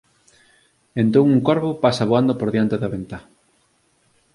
Entón 1.03 1.25
un 1.35 1.39
corvo 1.47 1.71
pasa 1.83 2.09
voando 2.11 2.33
por 2.39 2.49
diante 2.53 2.75
da 2.81 2.91
ventá. 2.95 3.19